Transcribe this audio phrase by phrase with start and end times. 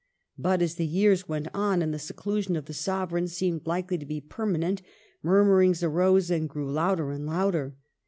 [0.35, 4.05] But as the years went on and the seclusion of the Sovereign seemed likely to
[4.07, 4.81] be permanent,
[5.21, 7.75] murmurings arose and grew louder and louder.